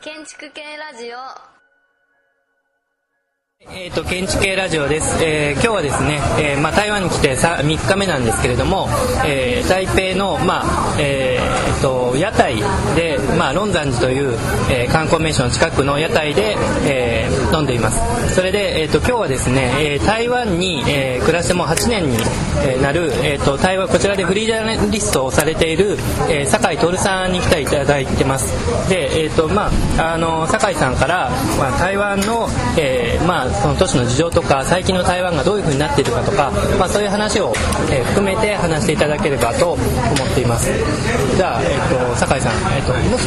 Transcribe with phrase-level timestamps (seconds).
[0.00, 1.57] 建築系ラジオ。
[3.80, 8.88] えー、と建築系ラジオです、えー今日はですね、えーまあ、台湾に来てさ3日目なんですけれども、
[9.24, 12.56] えー台北の、まあえーと屋台
[12.96, 14.36] で、まあ、論山寺という、
[14.68, 16.56] えー観光名所の近くの屋台で、
[16.88, 18.34] えー飲んでいます。
[18.34, 22.16] それで、えー、と今日はですね、えー台湾に、えー暮らしてもう8年に
[22.64, 25.96] えーなる、えー、と台湾こちらでフリージャーナリストをされている、
[26.28, 28.88] えー酒井徹さんに来ていただいてます。
[28.88, 37.52] で、えーとまあ、あの酒井さんから、まあ、台湾の、えーまあ、その都市の事情とか最近の台湾がどういう風になっているかとか、まあ、そういう話を、
[37.90, 40.70] えー含めて話していただければと思っています
[41.36, 43.24] じゃあ、えー、と酒井さん、えー、ともし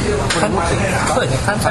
[1.13, 1.70] そうですね関西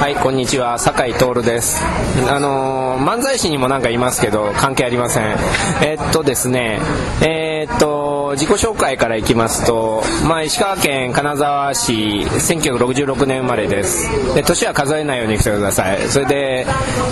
[0.00, 1.82] はい、こんにちは、酒井徹です。
[2.30, 5.36] あのー漫才師にもなんかいますけど、関係ありません。
[5.82, 6.80] えっとですね、
[7.22, 14.08] えーっと、自己紹介からいきますと、まあ、石川県金沢市、1966年生まれです。
[14.34, 16.00] で、年は数えないようにしてください。
[16.08, 16.66] それで、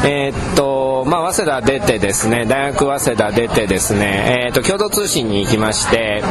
[0.05, 6.23] えーっと、まあ、早稲田出てですね、大学早稲田出てですね、えーと、共同通信に行きまして、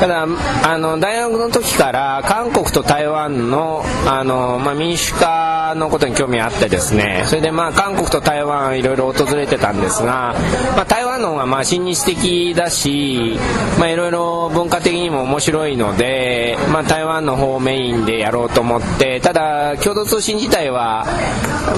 [0.00, 0.26] ただ、
[0.64, 10.34] あの、大学の時から韓国と台湾の、あの、まあ、民主化のことに興味あってですね、それでまあ、韓国と台湾いろいろ訪れてたんですが、
[10.76, 13.36] まあ、台湾の方がまあ、親日的だし、
[13.78, 21.06] ま、いろいろ文化的にも面白いので、まあ、台湾の方をメインでやろうと思って、ただ、共同通信自体は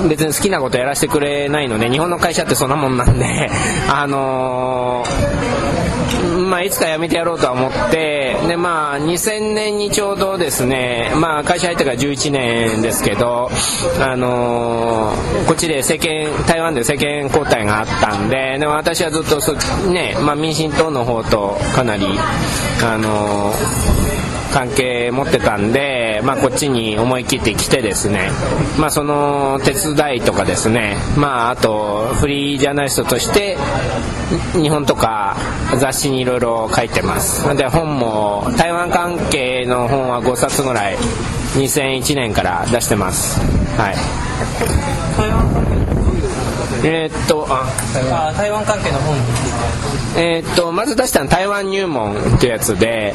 [0.09, 3.51] 別に好きなことやらせてくれないので、日本の会社ってそんなもんなんで、
[3.89, 5.84] あのー
[6.55, 13.51] まあ、いつか辞めてやろうとは思って、で、まあ、2000年にちょうどですね、まあ、会社入ってから11年ですけど、
[14.01, 19.53] あのーこっちで政権、台湾で政権交代があったんで、でも私はずっとそ、
[19.91, 22.07] ね、まあ、民進党の方とかなり、
[22.85, 24.15] あのー
[24.55, 28.31] 関係持ってたんで、まあ、こっちに思い切って来てですね、
[28.79, 33.57] まあ、その手伝いとかですね、まあ、あとフリージャーナリストとして
[34.53, 35.37] 日本とか
[35.79, 37.45] 雑誌にいろいろ書いてます。
[37.57, 40.97] で本も台湾関係の本は5冊ぐらい
[41.55, 43.39] 2001年から出してます。
[43.77, 45.74] はい。
[46.85, 47.65] えーっとあ
[48.29, 49.23] あ台湾関係の本に
[50.17, 53.15] えーっとまず出したのは台湾入門っていうやつで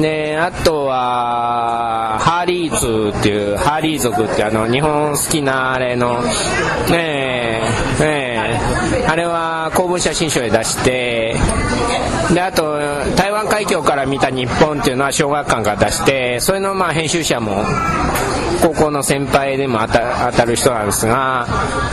[0.00, 6.20] であとはハーリーズっていうハーリー族ってあの日本好きなあれの
[6.92, 7.62] え
[8.00, 11.36] えええあれは公文写真書で出して
[12.34, 12.78] であと
[13.16, 17.62] 台湾海峡から見た日本っていうのは小学館から出してそれのまあ編集者も
[18.62, 21.46] 高校の先輩でも当たる人なんですが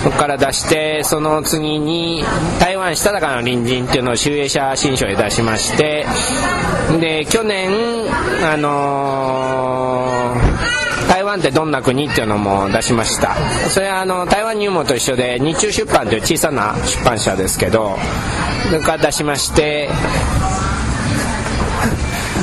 [0.03, 2.23] そこから出してその次に
[2.59, 6.05] 台湾したたかな隣人っていうのを集英写真書で出しまして
[6.99, 7.69] で去年
[8.43, 10.52] あのー
[11.07, 13.35] 台湾ってどんな国っていうのも出しました。
[13.69, 17.97] それはあの台湾入門と一緒で日中出版という小さな出版社ですけど
[18.67, 19.89] それか出しまして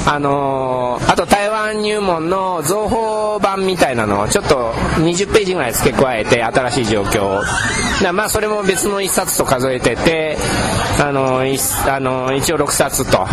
[0.06, 7.42] あのーあと台湾入門の造法版みたいなのをちょっと20ページぐらい付け加えて新しい状況を。
[8.12, 10.36] まあそれも別の1冊と数えてて
[11.00, 13.26] あのーあのー一応6冊と。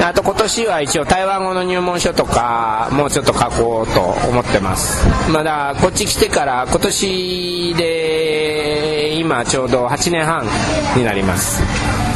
[0.00, 5.06] あと今年は一応台湾語の入門書とかもうちょっと書こうと思ってます。
[5.30, 10.46] まだこっち来てから今年で今ちょうど8年半
[10.96, 12.07] になります。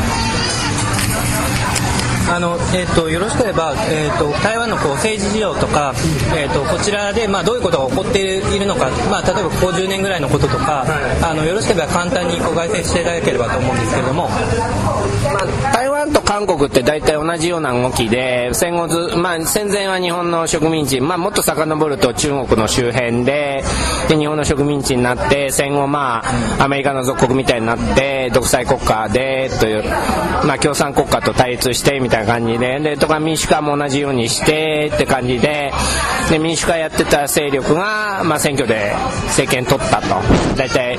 [2.30, 5.92] あのえー、とよろしければ、えー、と台湾のこう政治事情とか、
[6.36, 10.84] えー、とこちらで、まあ、どういうことが起こっているのか、まあ、例えばここ10年ぐらいのこととか、
[11.22, 14.28] あのよろしければ簡単にこう概説していただければと思うんですけれども。
[15.72, 23.62] 台湾と韓国って大体同じような動きで戦後ず、まあ、戦前は日本の植民地、まあ、もっと遡ると中国の周辺で
[24.08, 26.22] で日本の植民地になって戦後、ま
[26.58, 29.84] あ、アメリカの属国みたいになって独裁国家でという、
[30.46, 32.80] まあ、共産国家と対立してみたいな感じで。
[32.80, 35.72] でとか民主化も同じようにしてって感じで。
[36.30, 38.94] で民主化やってた勢力が、まあ、選挙で
[39.26, 40.14] 政権取ったと。
[40.56, 40.98] 大体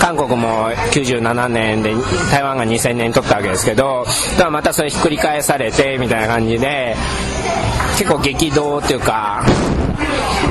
[0.00, 1.92] 韓国も97年で
[2.30, 6.94] 台湾が2000年取ったわけですけどだからまたそれひっくり返されてみたいな感じで
[7.98, 9.44] 結構激動っていうか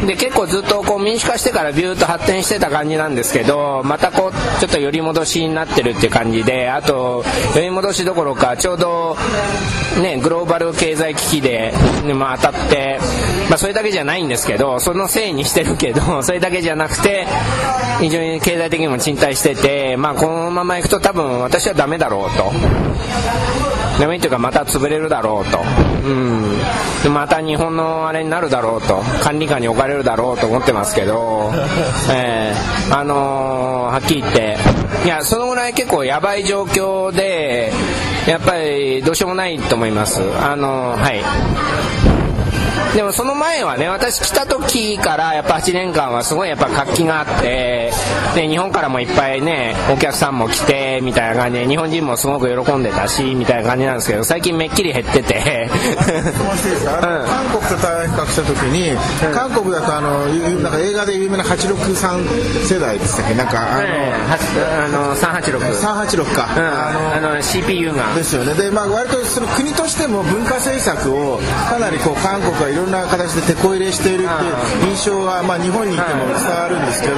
[0.06, 7.24] で結構ずっとこう民主化してからビューッと発展してた感じなんですけどまたこうちょっと寄り戻しになってるっていう感じであと
[7.56, 9.18] 寄り戻しどころかちょうど
[10.02, 11.74] ねグローバル経済危機で、
[12.16, 13.00] まあ、当たって、
[13.50, 17.28] まあ、それだけじゃないんですけどそのせいにしてるけど それだけじゃなくて
[18.00, 22.52] 非常に経済的にも賃貸してて、まあ、このままいくと多分私はダメだろうと。
[24.00, 25.60] ダメっていうかまた潰れるだろうと、
[26.04, 26.60] うん、
[27.04, 29.02] でまた日本のあれになるだろうと。
[29.24, 31.52] 管理下に置かれるだろうと思ってますけど、
[32.12, 34.58] えー、あのー、はっきり言って。
[35.04, 37.72] いやそのぐらい結構やばい状況で
[38.28, 40.22] やっぱりどうしようもないと思います。
[40.42, 42.17] あのー、はい
[42.98, 47.92] でもその前はね私来た時からやっぱ8年間はすごいやっぱ活気があって
[48.34, 55.70] で日本からもいっぱいねお客さんも来てみたいな感じで日本人もすごく喜んでたしみたいな感じなんですけど最近めっきり減ってて。
[55.70, 58.98] 韓国と台湾比較した時に、うん、
[59.32, 63.36] 韓国だとあのなんか映画で有名な863世代でしたっけ？
[63.36, 63.82] なんかあ
[64.92, 68.16] の、あの386 386か、うん、あのあの CPU が。
[68.16, 68.56] ですよね。
[68.56, 71.40] でまあ割とその国としても文化政策を
[71.70, 77.16] かなりこう韓国はいろんな形で手こ入れしているっていう印象は、まあ、日本に行っても伝わるんですけど、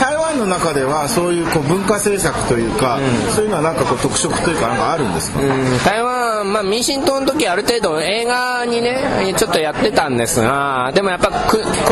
[0.00, 2.98] 台湾の中ではそういうこう文化政策というか、
[3.34, 5.40] そういうのはなんかこう特色というかなんかあるんですか、
[5.84, 11.30] 台湾、まあ、民進党の時ある程度映画にねちょっとやってたんですがでもやっぱ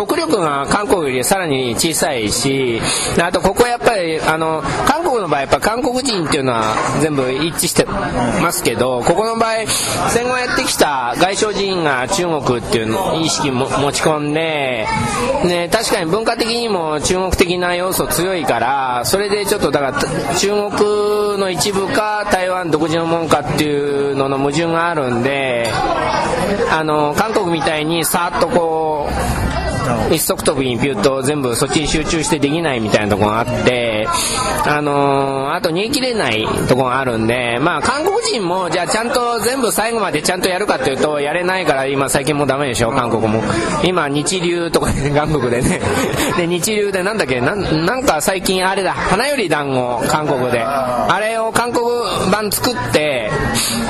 [0.07, 2.81] 国力が韓国よりさらに小さいし
[3.21, 9.67] あとここやっぱりあの韓国の場合やっぱ韓国人っていうのは全部一致してますけどここの場合
[10.11, 14.87] 戦後やってきた外省人が中国っていうの意識も持ち込んで、
[15.45, 25.69] ね、確かに文化的にも中国的な要素強いからそれでちょっとだから中国の一部か台湾独自のものかっていうのの矛盾があるんで
[26.71, 29.50] あの韓国みたいにさっとこう
[30.11, 34.07] 一足飛びにピュッと全部そっちに集中してできないみたいなとこがあって、
[34.67, 43.43] あのー、あと逃げ切れないところがあるんで、まあ韓国人もじゃあちゃんと全部最後までちゃんとやるかっていうとやれないから今最近もうダメでしょ、韓国も。
[43.83, 45.81] 今日流とかで、ね、 韓国でね。
[46.37, 50.61] で、日流でなんだっけな、なんか最近あれだ、花より団子、韓国で。
[50.61, 51.87] あれを韓国
[52.31, 53.31] 版作って、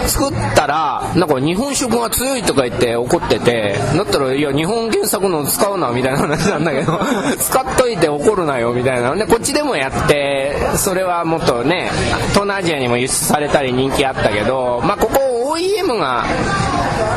[0.07, 7.01] 作ったら、なんか日本食が強いとか言って怒ってて、だったら、いや、日本原作の使うなみたいな話なんだけど
[7.39, 11.91] 使っといて怒るなよみたいなでこっちでもやってそれはもっとね
[12.31, 16.25] 東南アジアにも輸出されたり人気あったけどまあここ OEM が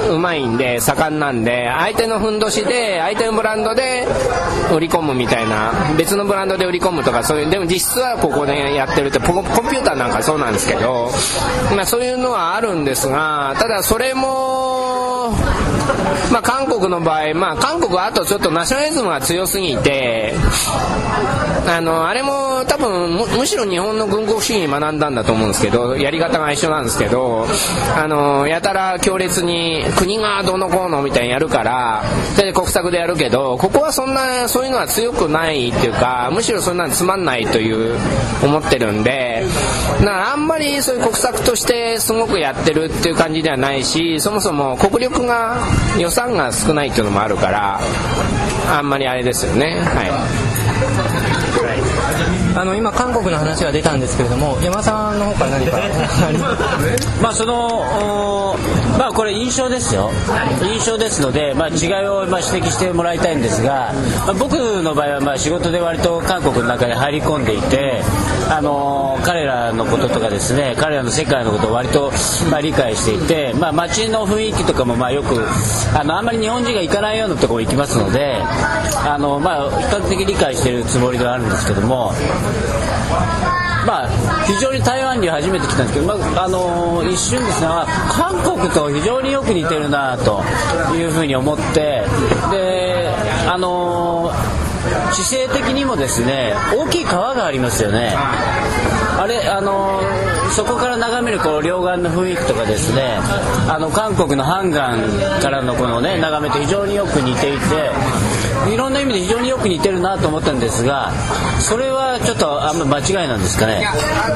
[0.10, 4.06] うまいんで盛んなんで相手のふんどしで相手のブランドで
[4.75, 11.10] 売り込むみたいな別のブランドで売り込むとかそういうでも実質はここでやってるってコンピューターなんかそうなんですけど、
[11.75, 15.31] まあ、そういうのはあるんですがただそれも
[16.31, 20.33] まあ、韓国の場合、まあ、韓国はあとちょっとナショナリズムが強すぎて
[21.68, 27.45] あのあれも多分むしろ日本の軍国主義に学んだんだと思うんですけどやり方が一緒なんですけど
[27.95, 32.03] あのやたら強烈に国がどうのこうのみたいにやるから
[32.38, 37.97] で国策でやるけどここはそんなそういうのは強くないっていうかむしろそんなのつまんないという
[38.44, 39.45] 思ってるんで
[40.03, 45.57] なあんまりそういう国策としてすごくやってるっていう感じではないしそもそも国力が
[45.98, 47.80] 予算が少ないっていうのもあるから
[48.70, 49.80] あんまりあれですよね。
[49.80, 50.52] はい。
[52.55, 55.77] あの今韓国の話が出たんですけれども山さんの方から何か
[57.21, 58.55] まあその
[58.97, 60.11] まあこれ印象ですよ。
[60.61, 63.91] 印象ですので、まあ、違いをまあ指摘してもらいたいんですが、
[64.25, 68.01] まあ、僕の場合はまあ仕事で割と韓国の中に入り込んでいて
[68.50, 72.11] あの彼らのこととかですね彼らの世界のことを割と
[72.51, 75.43] まあ理解していて、まあ、街の雰囲気とかもまあよく
[75.98, 78.38] あのあんまり日本人が行かないようなところ行きますので
[79.05, 82.12] あの、まあ、比較的理解しているつもりではあるんですけども
[83.85, 90.41] まあ、非常に台湾に初めて来たんですけど、まあ、あの一瞬ですが韓国と非常によく似てるなと
[90.95, 92.05] いうふうに思って
[92.51, 93.09] で
[93.47, 94.31] あの
[95.12, 98.15] 姿勢的にもですね大きい川がありますよね。
[99.20, 100.01] あれあの
[100.51, 103.17] そこから眺めるこう両岸の雰囲気とかですね
[103.70, 107.91] あの韓国のハンガンからのこのね眺めと非常によく似ていて
[108.74, 111.12] いろんな意味で非常によく似てるなと思ったんですが
[111.60, 113.86] それはちょっとあんま間違いなんですかね？
[113.86, 114.29] あ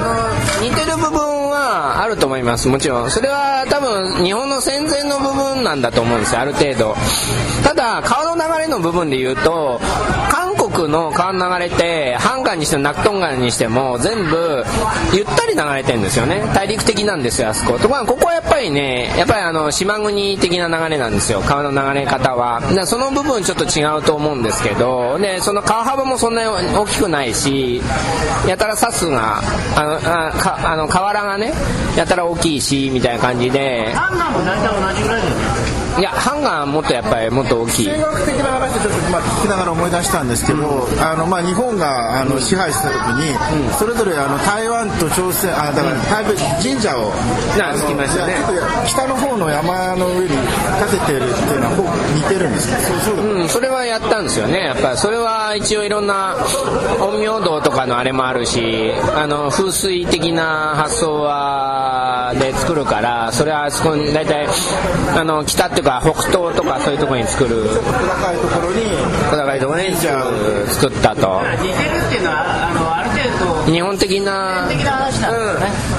[0.62, 2.68] の似てる部分はあると思います。
[2.68, 3.12] もちろん。
[3.12, 6.42] それは多分日本の戦前の部分なんだと思うんですよ。
[6.42, 6.96] ある程度。
[7.64, 9.80] ただ川の流れの部分で言うと
[10.78, 14.64] 韓国の川の流れってハンガンにしてもナクトンガンにしても全部
[15.12, 16.44] ゆったり流れてるんですよね。
[16.54, 17.80] 大陸的なんですよあそこ。
[17.80, 22.62] とこはここはやっぱりねやっぱりあの島国的な流れなんですよ川の流れ方は。
[22.86, 27.82] その部分ちょっと違うと思うんですけどでその川幅もそんなに大きくないし
[28.48, 29.42] やたらサスが
[29.76, 31.54] あのあかあの河原がね
[31.98, 33.94] やたら大きいしみたいな感じで。
[35.98, 37.86] いやハンガーはもっとやっぱりもっと大きい。
[37.86, 43.34] 地政学的な話をちょっとまあ聞きながら思い出したんですけど、あのまあ日本があの支配した時に、
[43.74, 47.10] それぞれあの台湾と朝鮮あだから台北神社を
[47.58, 48.36] なあの着きましたね。
[48.86, 51.74] 北の方の山の上に建ててるっていうのは
[52.14, 52.78] 似てるんですか？
[52.80, 54.60] そうそうだうん、それはやったんですよね。
[54.66, 56.36] やっぱりそれは一応いろんな
[57.00, 64.48] 陰陽道とかのあれもあるしあの風水的な発想はで作るからそれはあそこに大体
[65.16, 68.84] あの北ってか北東とかそういうところに作る小高いところに
[69.32, 71.42] 小高いところに作ったと。
[71.64, 73.27] 似てるっていうのはあのある程度
[73.68, 74.68] 日本的な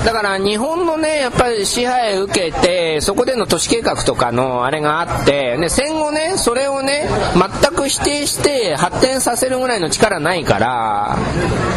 [0.05, 11.17] だから日本のねやっぱり支配を受けてそこでの都市計画とかのあれがあってで戦後ねそれをね全く否定して発展させるぐらいの力ないから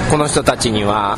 [0.09, 1.17] この人たちには。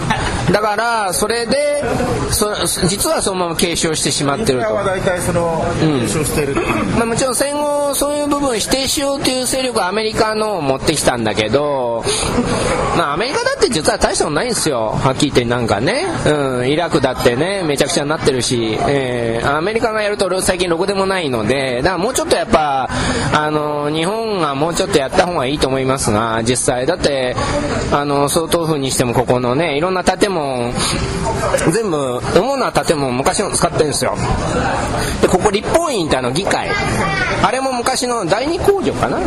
[0.52, 1.84] だからそれで
[2.32, 2.54] そ
[2.88, 4.74] 実はそのまま継承してしまってると。
[4.74, 6.86] は大体その継承しているっていう。
[6.98, 12.04] まあ、もちろん戦後そういう部分を否定しようという勢力はアメリカのを持ってきたんだけど、
[12.98, 14.90] まあ、アメリカだって実は大したことないんですよ。
[14.90, 21.78] はっきり言ってなんかね、うん、イラクだってねめちゃくちゃになってるし、えーアメリカがやると最近ろくでもないので。
[21.78, 22.90] だからもうちょっとやっぱ
[23.34, 26.86] あの日本がもうちょっとやった方がいいと思いますが実際。
[26.86, 27.36] だって
[27.92, 30.72] あの総統府にしてもここのねいろんな建物
[31.72, 34.16] 全部主な建物昔の使ってるんですよ。
[35.22, 36.70] でここ立法院ってあの議会。
[37.44, 39.20] あれも昔の第二工場かな。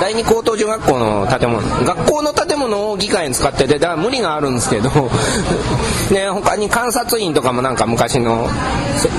[0.00, 1.62] 第二高等女学校の建物。
[1.84, 4.90] 学校の建物を議会に使っててだから無理があるんですけど
[6.12, 8.48] ね他に観察院とかもなんか昔の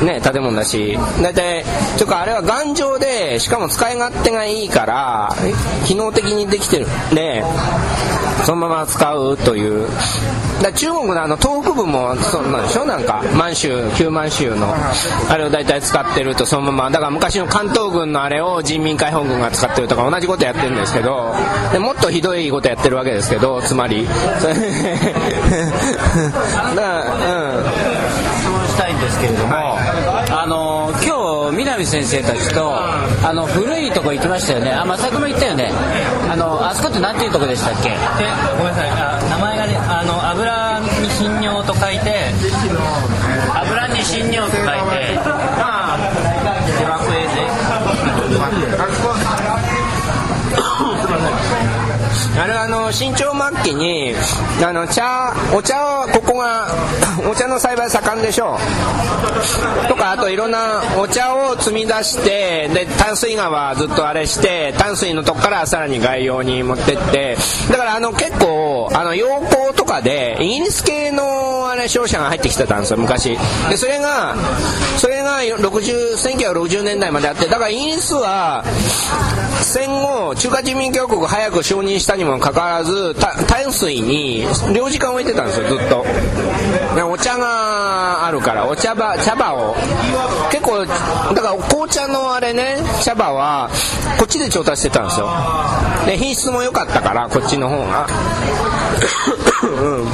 [0.04, 1.66] ね建物だし大体
[1.98, 5.36] ちょっとあれは頑丈でしかも使い勝手がいいから
[5.86, 6.88] 機能的にできてる。
[7.12, 7.44] んで
[8.46, 9.88] そのまま使うという。
[10.62, 12.86] だ中国のあの東北部もそんなんでしょ？
[12.86, 14.74] なんか満州旧満州の
[15.30, 16.90] あれを大体使ってるとそのまま。
[16.90, 21.36] だから昔の関東軍のあれを人民解放軍が使ってるとか同じことやってるんですけど
[21.72, 24.08] でもっとひどいことやってるわけですけどつまり。
[24.40, 24.54] それ
[26.76, 27.66] だからうん。
[28.40, 29.77] 質問したいんですけれども、あの今日
[31.68, 34.72] 南先生たちとあの古いとこ行きましたよね。
[34.72, 35.70] あ正君も行ったよね。
[36.32, 37.90] あのあそこって何ていうとこでしたっけ？
[38.58, 38.90] ごめんなさい。
[38.90, 42.17] あ名前がねあの油に頻尿と書いて
[52.40, 54.14] あれあの新潮末期に
[54.64, 56.68] あの茶お茶をここが
[57.28, 58.60] お茶の栽培盛んでしょ
[59.84, 59.88] う。
[59.88, 67.38] とかあといろんなお茶を積み出してで淡水川ずっとあれして淡水のとこからさらに外洋に持ってって。
[67.72, 73.38] だからあの結構あの洋行とかでイギリス系のあれ商社が入ってきてたんですよ昔。
[73.70, 74.36] でそれが
[74.98, 78.64] それが1960年代まであってだからイギリスは
[79.62, 84.42] 戦後中華人民共和国早く承認したにもかかわらず淡水に
[84.74, 86.06] 領事館を置いてたんですよずっと。
[87.04, 89.76] お茶があるからお茶葉茶葉を。
[90.52, 90.96] 結構だか
[91.42, 93.70] ら紅茶のあれね茶葉は
[94.18, 95.30] こっちで調達してたんですよ。
[96.06, 98.08] で品質も良かったからこっちの方が。
[99.64, 100.08] うん。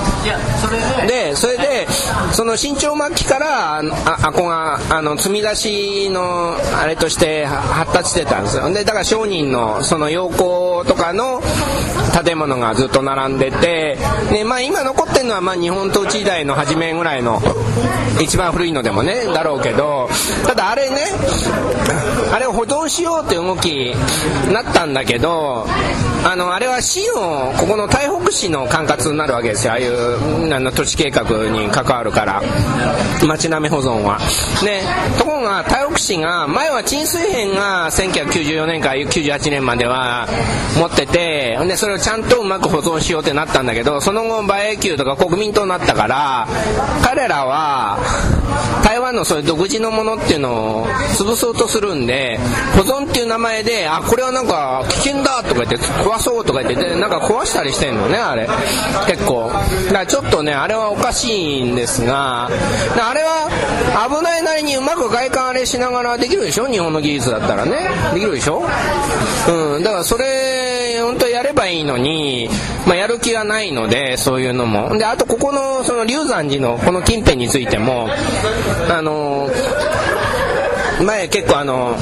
[1.08, 1.88] でそれで
[2.32, 3.82] その新朝末期からあ
[4.24, 8.72] あこがあの積み出しのあれとして発達してたんですよ。
[8.74, 11.42] でだから商人のその陽光とかの
[12.24, 13.98] 建物がずっと並んでて
[14.32, 17.42] で、まあ、今残ってるのはまあ日本統治時代の初めぐらいの
[18.22, 20.10] 一番古いのでもねだろうけど
[20.46, 20.98] ただあれね
[22.32, 25.66] あれを保存しようって動きになったんだけど
[26.25, 29.74] あのあれは市のここの台北市の管轄になるわけですよ。
[29.74, 32.42] ああいうあの土地計画に関わるから。
[33.28, 34.20] 町並み保存は。
[34.63, 34.82] で
[35.18, 40.28] ところが台北市が前は沈水編が1994年から98年までは
[40.77, 46.48] 持っててでそれをちゃんとうまく保存しようってなったんだけどその後馬英九とか国民党になったから
[47.03, 47.98] 彼らは
[48.84, 50.88] 台湾のそういう独自のものっていうのを
[51.18, 52.39] 潰そうとするんで
[52.75, 58.48] 保存っていう名前であこれはなんか危険だとか言って壊そうとか言ってでなんか壊したりしてんのねあれ。
[59.08, 59.51] 結構。
[59.88, 63.50] だからちょっとねあれはおかしいんですがあれは
[64.10, 66.68] 危ないなりにうまく外観あれしながらできるでしょ？
[66.68, 67.89] 日本の技術だったらね。
[68.13, 68.63] できるでしょ？
[69.48, 69.84] うん。
[69.84, 70.62] だからそれ
[71.04, 72.50] 本当やればいいのに、
[72.88, 74.98] まあ、やる気がないのでそういうのも。
[74.98, 78.10] であとここのその龍山寺のこの近辺についても
[78.90, 79.50] あの
[81.06, 81.96] 前結構あの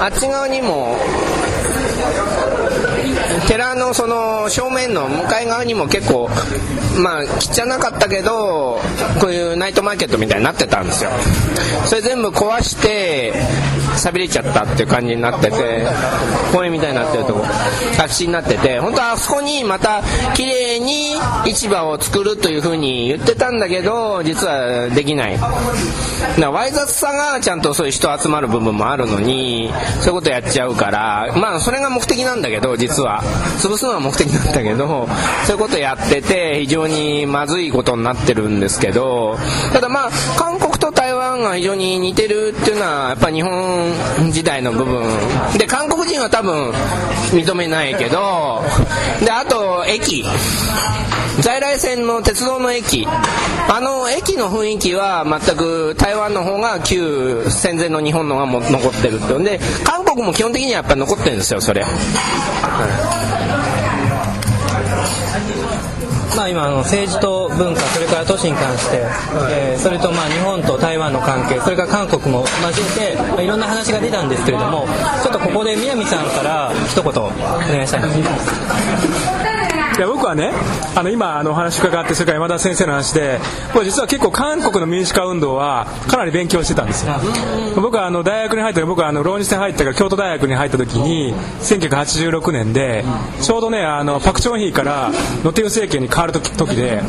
[0.00, 0.96] あっち側にも
[3.46, 6.28] 寺のその正面の向かい側にも結構
[7.02, 8.80] まあ汚かったけど
[9.20, 11.10] こういうナイトマーケットみたいになってたんですよ。
[11.86, 13.32] それ全部壊して
[13.96, 15.86] 錆びれちゃったっていう感じになってて
[16.52, 17.44] 公園みたいになってるとこ
[17.96, 20.02] 空き地になってて本当はあそこにまた
[20.34, 21.14] 綺麗に
[21.46, 25.34] 市場を作るというふうに言ってたんだけど実はできない。
[25.34, 25.52] だか
[26.38, 33.22] らわい雑さがちゃんとそういう人集まる部分もあるのにそういうことやっちゃうからまあそれが目的なんだけど実は。
[33.58, 35.08] 潰すのは目的なんだけど
[35.46, 39.36] そういうことやってて非常にまずいことになってるんですけど
[39.72, 40.73] ただまあ韓国
[41.48, 43.92] が非常に似てるっていうのはやっぱ日本
[44.30, 45.02] 時代の部分。
[45.58, 46.70] で韓国人は多分
[47.32, 48.62] 認めないけど
[49.24, 50.24] であと駅。
[51.40, 53.06] 在来線の鉄道の駅。
[53.68, 61.84] あの駅の雰囲気は全く台湾の方が旧戦前の日本のがも残ってるってんで韓国も基本的にはやっぱ残ってるんですよそれ。
[66.36, 69.02] まあ、今あの政治と文化それから都市に関して、
[69.50, 74.86] えーそれとまあ日本と台湾の関係それから韓国も交えて、まあ、いろんな話が出たんですけれども
[75.22, 78.14] ちょっとここで南さんから一言お願いしたいです
[79.98, 80.52] いや僕ね
[80.94, 83.38] あの今あのお話伺ってそれから山田先生の話で
[83.72, 87.14] 僕実は結構韓国の民主化運動はかなり勉強してたんですよ。
[87.76, 93.04] 僕はあの大学に入った僕はあの浪日に入ったから京都大学に入った時に1986年で
[93.40, 95.10] ちょうどねあのパク・チョンヒから
[95.42, 97.02] ノテウ政権に変わる時時で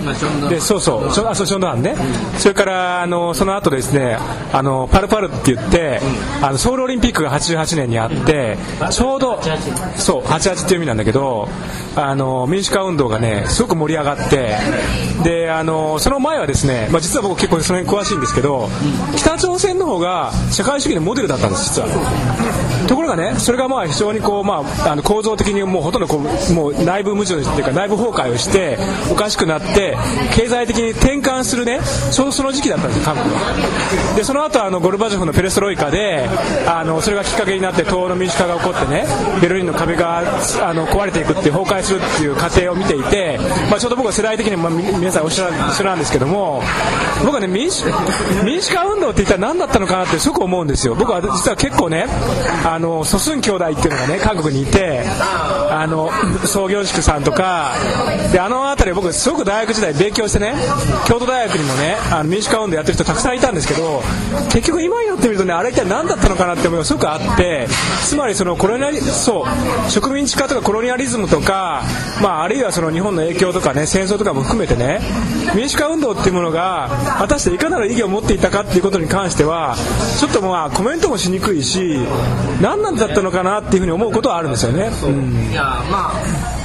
[0.49, 1.95] でそうそうそうチョンドハンね
[2.37, 4.17] それからあのその後ですね
[4.53, 5.99] あのパルパルって言って
[6.41, 8.57] あのソウルオリンピックが88年にあって
[8.91, 9.39] ちょうど
[9.95, 11.47] そう88っていう意味なんだけど
[11.95, 14.57] あの民主化運動ががねすごく盛り上がって
[15.23, 18.69] であのその前はですね、まあ、実は僕結構その辺詳しいんですけど
[19.15, 22.74] 北朝鮮の方が社会主義のモデルだったんです実は。
[22.87, 28.77] ところがねそれがまあ非常にこう、まあ、あの構造的にもうほとんどこうもう内部矛盾っていうか内部崩壊をして
[29.11, 29.97] おかしくなって
[30.35, 31.79] 経済的に転換するね
[32.11, 34.15] ちょうどその時期だったんです韓国は。
[34.15, 36.27] でその後あのゴルバチョフのペレストロイカで
[36.67, 39.05] あのそれがきっかけになって東欧の民主化が起こってね
[39.41, 43.37] ベルリンの壁があの壊れていくっていう崩壊するっていう過程を見ていて、
[43.69, 46.61] まあ、ちょうど僕は世代的にも、まあ皆さんおっしゃる一緒なんですけども
[47.23, 47.85] 僕はね民主
[48.43, 50.95] 民主化運動って一体何だったのかなってすごく思うんですよ。
[50.95, 52.05] 僕は実は結構ね
[52.65, 56.09] あのソスン兄弟っていうのがね韓国にいてあの
[56.45, 57.73] 創業宿さんとか
[58.31, 60.53] であの辺り僕すごく大学時代勉強してね
[61.07, 64.01] 京都大学にもねあの民主化運動やってる人たくさんいたんですけど
[64.51, 67.67] 結局今になってみるとねあれ一体何だったのかなって思いがすごくあって
[68.03, 71.83] つまりそのコロニアリそう植民地化とかコロニアリズムとか、
[72.21, 74.99] まあ、あるいはその日本の影響とかね戦争とかも含めてね
[75.55, 79.75] 民主化運動っていうものが果たしていかなる意義を持っていたかっていうことに関しては
[80.19, 81.99] ちょっとまあコメントもしにくいし
[82.61, 84.89] 何なんだったのかなっていうふうに思うことはあるんですよね。
[85.03, 86.64] うんいやまあ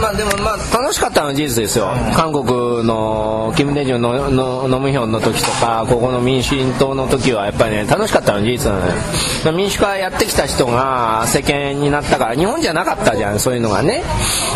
[0.00, 1.90] まあでもまあ楽しかったのは事実ですよ。
[2.14, 14.02] 韓国のキム・デジュンののノムヒョンの時とかここの民主党の時はやっぱりね楽しかったのは事実なのよ民主化やってきた人が世間になったから日本じゃなかったじゃんそういうのがね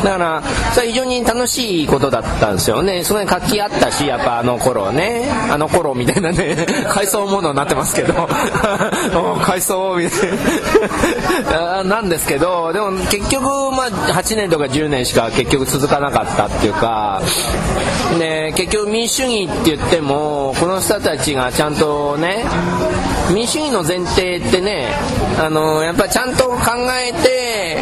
[0.04, 0.42] だから
[0.74, 8.28] それは非常に楽しいことだったんですよねすごい活気あったしやっぱあの頃ねあの頃みたいなね階層ものになってますけど
[9.42, 17.22] 階層みたいなあなんですけどでも結局まあ8年とか10年しか結局続かなかったっていうか
[18.18, 22.44] で結局民主主義って言ってもこの人たちがちゃんとね
[23.34, 24.88] 民主主義の前提ってね
[25.38, 26.58] あのやっぱちゃんと考
[26.92, 27.78] えて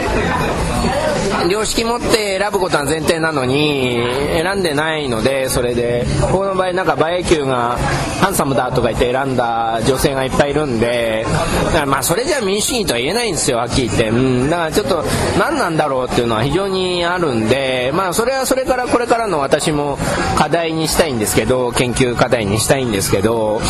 [1.48, 3.98] 良識持って選ぶことは前提なのに
[4.33, 7.76] 選んでないのでそれでこの場合なんか馬英九が
[8.20, 11.24] ハンサムだとか言って選んだ女性がいっぱいいるんで
[11.66, 15.05] だからまあそれじゃ民主主義とは言えないんですよはっきり言って、うん、だからちょっと
[15.38, 19.98] 何なんだろうっていうのは非常にあるんでまあそれはそれからこれからの私も
[20.37, 23.61] 課題にしたいんですけど研究課題にしたいんですけど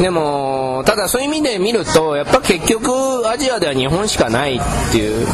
[0.00, 4.60] でもただそういう意味で見るとやっぱ結局アジアでは日本しかないっ
[4.92, 5.26] ていう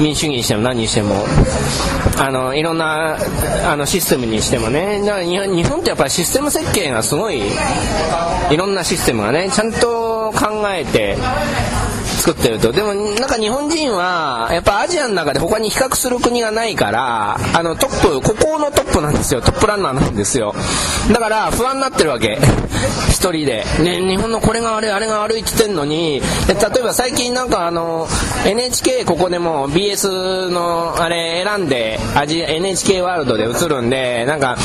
[0.00, 1.24] 民主主義にしても何にしても
[2.18, 3.16] あのいろんな
[3.64, 5.00] あのシステムにしてもね。
[5.00, 7.40] だから日本ってやっぱりシステム設計がすごい
[8.50, 11.16] いろんなシステムがねちゃんと考えて
[12.20, 12.72] 作ってると。
[12.72, 19.40] でもなんか日本人はやっぱアジアの中で他に比較する国がないからあのトップここのトップなんですよ。
[19.40, 20.54] トップランナーなんですよ。
[21.12, 22.38] だから不安になってるわけ。
[23.08, 28.06] 一人で、ね、日本のこれが悪いあれが悪いって言ってんのに例えば最近なんかあの
[28.46, 34.56] NHK ここでも BS のあれ選んでアジ NHK ワールドで映るんでなんか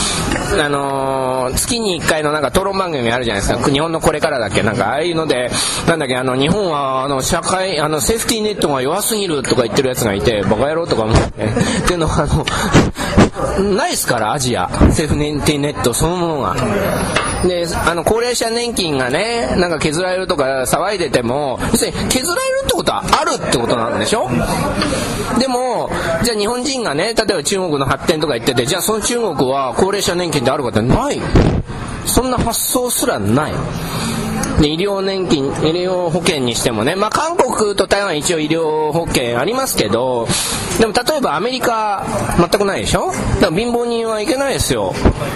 [0.64, 3.70] あのー月に1回のなんか討論番組あるじゃないですか。
[3.70, 4.64] 日本のこれからだっけ？
[4.64, 5.50] なんかああいうので
[5.88, 6.16] なんだっけ？
[6.16, 14.70] あの日本はあの社会あのセーフティーネットが弱すぎるとか言ってるやつがいてバカ野郎とか思ってっていうのはあのないですからアジア。
[14.92, 16.56] セーフティーネットそのものが。
[17.48, 24.30] であの高齢者年金がねなんか削られるとか騒いでても要するに削られるってことはあるってことなんでしょ？
[25.40, 25.92] でも
[26.24, 31.22] じゃあ日本人がね例えば中国の発展とか言っててじゃあその中国は高齢者年金ってあるかってない。
[32.08, 33.54] そんな発想すらない。
[34.62, 40.28] 医療年金、医療保険にしてもね、まあ、韓国と台湾一応医療保険ありますけど、
[40.80, 42.06] でも例えばアメリカ、
[42.38, 43.08] 全くないでしょ？
[43.08, 43.16] だか
[43.50, 44.94] ら貧乏人はいけないですよ。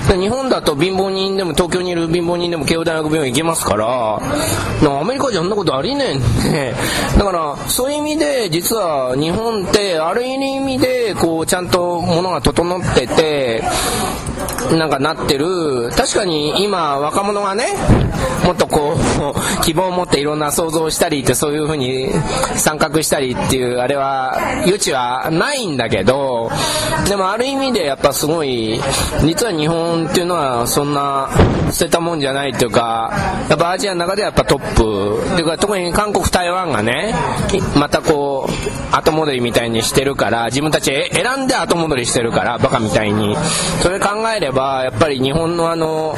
[0.09, 4.21] 日本だと貧乏人でも東京にいる貧乏人でも慶応大学病院行けますから、
[4.81, 6.75] でもアメリカじゃあんなことありねえんで、
[7.17, 13.63] だからそういう意味で実は日本ってある意味でこうちゃんと物が整ってて、
[14.77, 15.89] なんかなってる。
[15.95, 17.65] 確かに今若者がね
[18.45, 22.09] もっとこう 希望を持っていろんな想像をしたりってそういうふうに
[22.55, 26.51] 参画したりっていうあれは余地はないんだけど
[27.07, 28.79] でもある意味でやっぱすごい
[29.23, 31.29] 実は日本っていうのはそんな
[31.71, 33.11] 捨てたもんじゃないっていうか
[33.49, 34.99] やっぱアジアの中ではやっぱトップ。
[35.19, 37.13] っていうか特に韓国台湾がね
[37.75, 43.35] またこう後戻りみたいにしてるから自分たち選んで後戻りしてるからバカみたいに。
[43.81, 46.15] それ考えればやっぱり日本のあの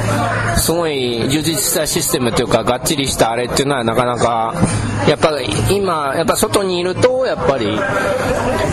[0.57, 4.53] すごい充実したシステムというかがっちりしたあれっていうのはなかなか
[5.07, 7.79] やっぱり今やっぱ外にいるとやっぱり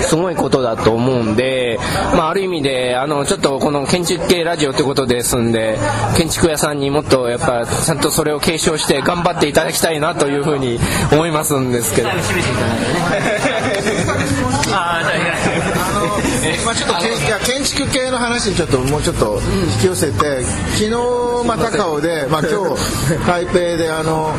[0.03, 1.79] すごいことだと思うんで、
[2.15, 5.79] まあ、ある意味であのちょっとこの建築系ラジオということですんで
[6.17, 10.79] 建築屋さんにもっとやっぱちゃんとそれを継承して頑張っていただきたいなというふうに
[11.13, 12.09] 思いますんですけど。
[16.65, 19.41] まあちょっとけんいや建築系の話にちょっともうちょっと
[19.75, 20.91] 引き寄せて、昨日
[21.47, 24.35] また高尾で、まあ今日台北であの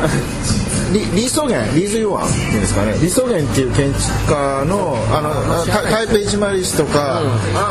[0.92, 2.92] リリー・ソゲンリーズ・ヨアンっていうんですかね？
[2.92, 5.30] リー・ソゲンっていう建築家のあの
[5.66, 7.22] た台北一マリスとか、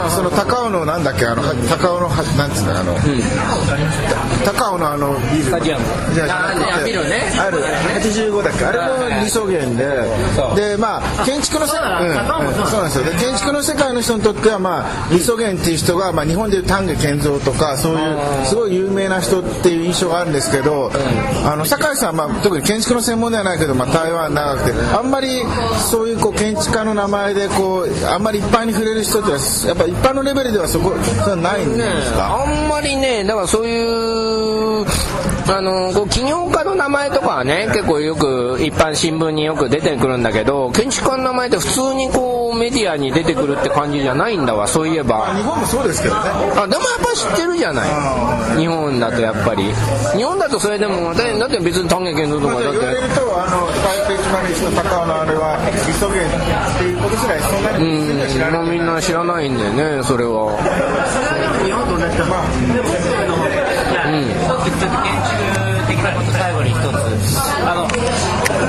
[0.09, 1.25] その高尾のなんだっけ？
[1.25, 2.95] あのは高尾のはなんつうんだあの、
[4.45, 5.85] 高尾のあのビルタジアム。
[6.13, 7.21] じゃなくてあビルね。
[7.37, 7.59] ある。
[7.99, 8.65] 85だっけ？
[8.65, 9.85] あれもリー・ソゲンで
[10.55, 12.67] でまあ建築の世界、うんうん。
[12.67, 13.03] そうなんですよ。
[13.05, 20.91] で建築の世界の人にとってはまあリソゲンっていう人が、まあ、日本でいう丹下健三とかそういうすごい有名な人っていう印象があるんですけど、
[21.45, 25.41] あの酒井さんは、まあ、特に建築の専門ではないけど、まあ、台湾長くてあんまり
[25.89, 34.85] そういうこう建築家の名前でこうあんまり一般に触れる人ってやっぱ一般のレベルではそこそれはないんですか、あんまりね、だからそういう、
[35.51, 45.33] あの、こう起業家の名前とかはね、結構よく一般新聞によく出てくるんだけど、建築家の名前って普通にこうメディアに出てくるって感じじゃないんだわ、そういえば。
[45.35, 46.29] 日本もそうですけどね。
[46.55, 47.89] あでもやっぱ知ってるじゃない。
[48.59, 49.63] 日本だとやっぱり。
[50.15, 58.61] 日本だとそれでもだだって別に丹下健三とかだっ言われるてとあの台北一マリスの高尾のあれはっていうことすらそんなにみんな知らうん、ない。
[58.61, 60.57] もうみんな知らないんだよねそれは。
[62.29, 63.28] まあ、
[64.23, 67.09] 一つちょっと建築的なこと最後に一つ。
[67.65, 67.87] あの、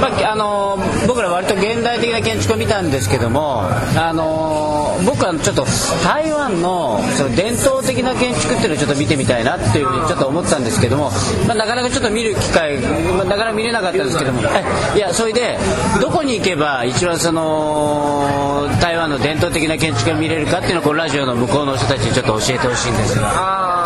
[0.00, 3.64] まあ、あの、僕ら割と現代的な建築を見たんですけども、
[3.96, 5.64] あの、僕はちょっと
[6.04, 11.10] 台湾のその伝統的な建築っていうのをちょっと見てみたいなっていうふうにちょっと思ったんですけども、
[11.46, 15.58] まあ、なかなかちょっと見る機会、まあ、なかなか見れなかったんですけども、えいや、それで、
[16.00, 23.79] どこに行けば一番その、台湾の伝統的な建築が見れるかっていうのをこのラジオの向こうの人たちにちょっと教えてほしいんですが。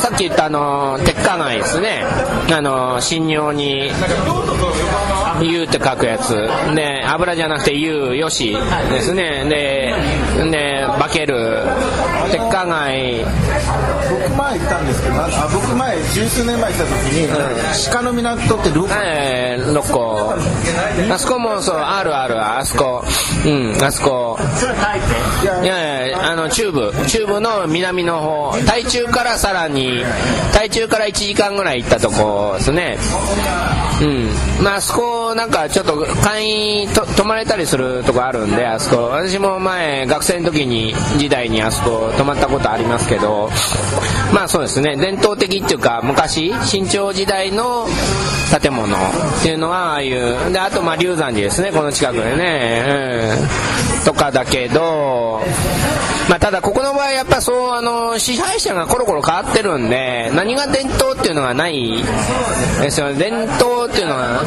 [0.00, 2.02] さっき言ったあの鉄火街ですね。
[2.52, 3.90] あの新尿に
[5.42, 6.48] 「U」って書くやつ。
[6.74, 8.56] で油じゃなくて「U」よし
[8.90, 9.44] ですね。
[9.48, 9.94] で
[10.50, 11.62] で化ける。
[12.30, 13.24] 鉄火街
[14.10, 17.28] 僕前行ったんですけどああ僕前十数年前行った時に、
[17.92, 18.88] 鹿の港ってどこ？
[18.92, 20.34] えー、六個
[21.10, 23.04] あそこもそうあるあるあそこ。
[23.46, 24.38] うんあそこ。
[25.62, 26.92] いやいやあの中部。
[27.08, 28.52] 中部の南の方。
[28.66, 30.04] 台中からさらに
[30.52, 32.98] 台中から1時間ぐらい行ったとこですね。
[34.02, 34.28] うん。
[34.62, 39.02] まああそこなんかちょっと会員と泊まれたりするとこあるんであそこ。
[39.10, 43.50] 私も前学生の時に時代にあそこ泊まったことありますけど
[44.32, 44.96] まあそうですね。
[44.96, 47.86] 伝統的っていうか昔新朝時代の
[48.60, 49.00] 建物っ
[49.42, 51.72] ていうのはああいうであとまあ龍山寺ですね。
[51.72, 53.36] この近くでね、
[53.98, 55.42] うん、とかだけど
[56.30, 62.04] まあ、ただここの場合やっぱそうあの支配者がコロコロ変わってるんで何が伝統っていうのがない
[62.80, 63.14] ですよね。
[63.18, 64.40] 伝統っていうのは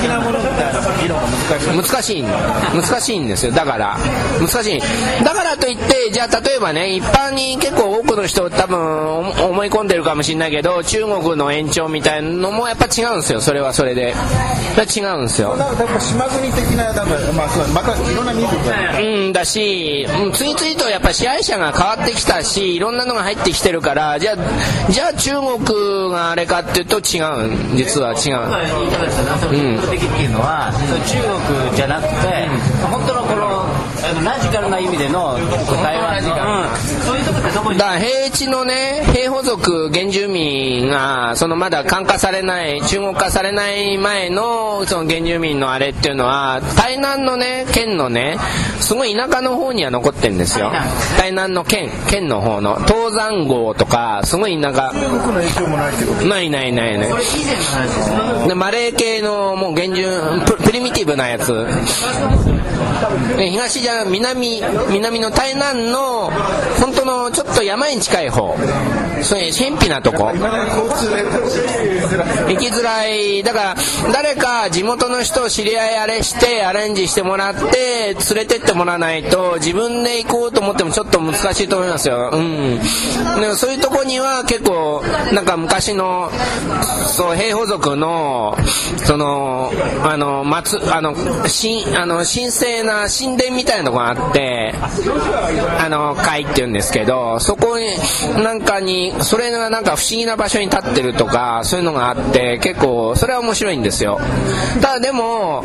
[0.00, 2.22] 的なものみたいな議論が難しい。
[2.22, 3.50] 難しい難しいんですよ。
[3.50, 3.98] だから
[4.38, 4.80] 難しい。
[5.24, 13.40] だからといってじゃあ例えばね一般に結構多くの人多分思い込んでるかもしれないけど中国の延長みたいなのもやっぱ違うんですよ。
[13.40, 14.14] それはそれで。
[14.94, 15.56] 違うんですよ。
[15.56, 18.98] なんか島国的ななんか、まあ、そうまたいろんな民族が。
[19.00, 25.32] うんだし、うん、次々とやっぱ支配者が変わってきたしいろんなのが入ってきてるからじゃあじゃあ中
[25.64, 28.74] 国があれかっていうと違う実は違う。
[29.50, 29.90] うん。
[29.90, 30.72] 的っていうのは、
[31.06, 31.16] 中
[31.66, 32.48] 国じゃなくて、
[34.14, 35.36] のラジカルな意味での
[35.82, 37.23] 台湾の、そういう
[37.54, 48.38] だから平地のね平保族原住民がそのまだ漢化されない中国化されない前のその原住民のあれっていうのは台南のね県のね
[48.80, 50.70] すごい田舎の方には残ってるんですよ。
[51.16, 51.44] 台南。
[51.54, 52.76] の県県の方の。
[52.86, 54.92] 東山郷とかすごい田舎。
[54.92, 58.48] 僕の影響もないけどないないないない。
[58.48, 60.04] でマレー系のもう原住
[60.46, 61.66] ププリミティブなやつ。
[63.36, 66.30] で東じゃ南南の台南の
[66.80, 68.56] 本当のちょっとと山に近い方。
[69.22, 70.32] そういう偏僻なとこ。
[70.32, 70.38] 行
[72.58, 73.42] きづらい。
[73.42, 73.76] だから
[74.12, 82.30] 誰か地元の人を知り合いあれしてアレンジしてもらって連れてってもらわないと自分で行こうと思ってもちょっと難しいと思いますよ。
[82.32, 82.78] うん。
[83.40, 85.02] でもそういうとこには結構
[85.32, 86.30] なんか昔の
[87.06, 88.56] そう平保族の
[89.04, 94.74] そのあの松あの神あの神聖な神殿みたいなのがあって
[95.80, 97.86] あの会っていうんですけどそこに
[98.42, 104.20] なんかにそれがなんか不思議な場所に立ってるとかそういうのがあって結構それは面白いんですよ
[104.80, 105.62] ただでも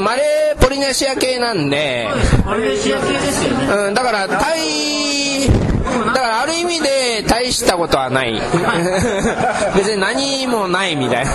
[0.00, 2.08] マレーポリネシア系なんで
[2.44, 3.66] マレーシア系ですよね。
[3.88, 5.03] うん、だからタイだ
[6.24, 8.32] からある意味で大したことはない。
[9.76, 11.30] 別に何もないみたいな。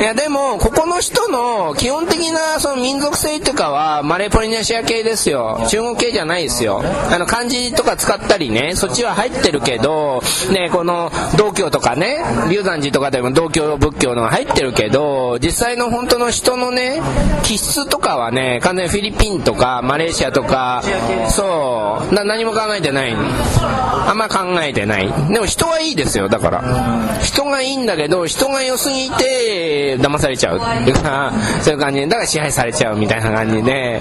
[0.00, 0.02] い。
[0.04, 5.64] やでもここの人の基本的なその民族性とかはマレーポリネシア系ですよ。
[5.68, 6.84] 中国系じゃないですよ。
[7.10, 12.18] あの漢字とか使ったりねそっちは入ってるけどねこの道教とかね
[12.50, 17.00] 龍山寺とかでも道教仏教のが入ってるけど実際の本当の人のね
[17.44, 20.82] 気質とかはね完全にフィリピンとかマレーシアとか
[21.30, 23.16] そうな何も考えてない
[23.60, 25.12] あんま考えてない。
[25.30, 27.18] でも人はいいですよだから。
[27.22, 30.58] 人がいいんだけど人が良すぎて騙されちゃう。
[30.58, 32.00] っていうかそういう感じ。
[32.00, 34.00] でだから支配されちゃうみたいな感じで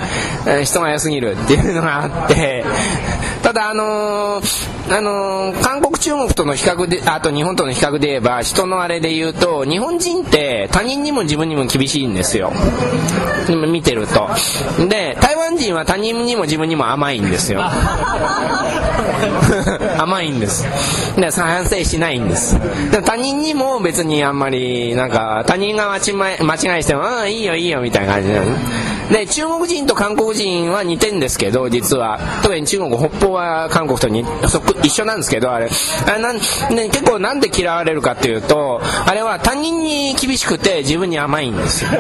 [0.64, 2.64] 人が良すぎるっていうのがあって。
[3.44, 12.52] ただあのーあのー韓国中国との比較であと日本との比較で言えば人のあれで言うと日本人って他人にも自分にも厳しいんですよ。
[13.68, 14.30] 見てると。
[14.88, 17.62] で台湾人は他人にも自分にも甘いんですよ。
[19.98, 20.66] 甘いんです。
[21.16, 22.58] で反省しないんです。
[22.92, 28.46] で他人にも別にあんまりなんか他人が間違い間違いしても「うんいいよいいよ」みたいな感じなの
[29.12, 32.20] で中国人と韓国人は似てんですけど実は。
[32.44, 35.70] 特に中国北方は韓国とにそっく一緒なんですけどあれ。
[36.06, 36.42] あれなん、ね、
[36.90, 41.92] 結構なんで嫌われるかっていうとあれは他人に厳しくて自分に甘いんですよ。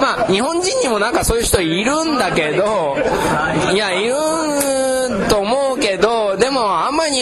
[0.00, 2.96] まあ日本人にもなんかそういう人いるんだけど
[3.72, 4.53] いやいるん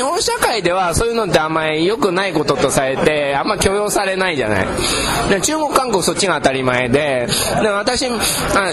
[0.02, 4.66] 本社会ではそういうのってあんまり良くないこととされてあんま許容されないじゃない。
[5.30, 7.26] で中国韓国そっちが当たり前で
[7.62, 8.10] で私あ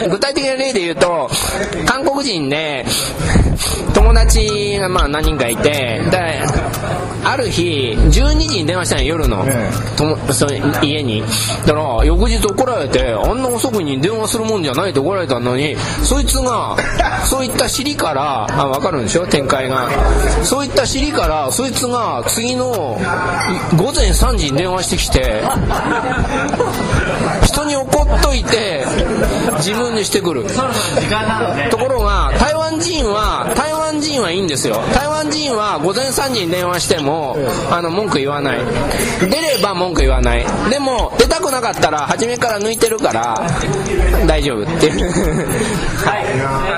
[0.10, 1.30] 具体的な例で言うと
[1.86, 2.86] 韓国人で
[3.94, 6.42] 友達がまあ何人かいてで
[7.24, 9.46] ある日12時に電話したんよ夜の、
[9.98, 11.22] ともその家に。
[11.66, 16.78] だから翌日怒られてあんな遅くに電話するもんじゃないって怒られたのにそいつが
[17.26, 19.28] そういった尻からあ分かるんでしょ？
[19.28, 19.90] 展開が。
[20.46, 22.72] そういった尻からそいつが次の
[23.78, 25.44] 午前3時に電話してきて
[27.44, 28.86] 人に怒っといて
[29.58, 30.48] 自分にしてくる。
[30.50, 34.82] そろそろ時間なのでところが台湾人は台湾人はいいんですよ。
[34.94, 37.36] 台湾人は午前3時に電話しても
[37.70, 38.60] あの文句言わない。
[39.20, 40.46] 出れば文句言わない。
[40.70, 43.36] でも出たくなかったら初めから抜いてるから
[44.26, 45.12] 大丈夫っていう。
[46.06, 46.24] はい。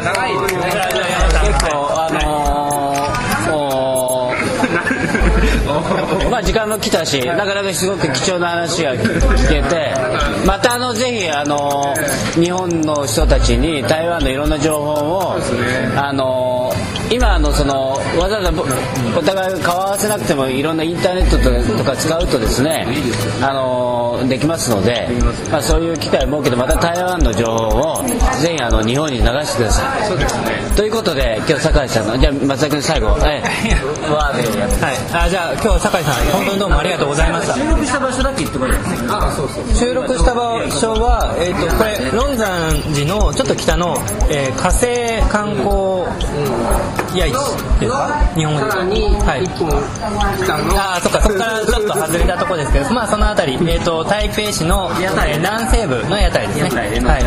[0.04, 0.62] 長いですね。
[1.46, 2.31] 結構あの
[6.30, 9.94] まあ時間も来たしなかなかすごく貴重な話が聞けて
[10.46, 11.94] またあのぜひあの
[12.36, 15.36] 日本の人たちに台湾のいろんな情報を
[15.96, 16.72] あの
[17.12, 18.52] 今のそのわざわざ
[19.18, 21.38] お互い顔合わせなくてもいろんなインターネット
[21.78, 22.88] とか使うとですね
[23.42, 25.08] あのできますので、
[25.52, 28.04] まあ、そういう機会を設けてまた台湾の情報を
[28.42, 30.76] ぜひあの日本に流してください。
[30.76, 37.54] ということで今日酒井さんのじゃあ松田君最後、ええ、ワーでやはい、あじゃあ今日酒井さん本当にどうもありがとうございました。
[37.56, 43.96] 収録した場所だけ言ってもらえます収録した場所は、えー、とこれ論山寺のちょっと北の、
[44.30, 47.01] えー火星観光屋市
[47.80, 48.72] ですか日本語で
[49.26, 49.44] はい。
[50.78, 56.70] ああそっかそこからちょっと外れたところですけどまあその辺り、えー、と台北市の、えー南西部の屋台ですね。
[57.02, 57.18] は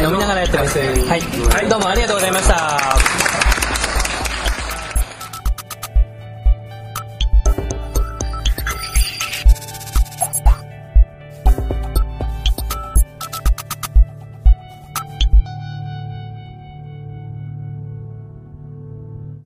[0.00, 0.78] い、飲みながらやってます。
[0.78, 3.25] はい、どうもありがとうございました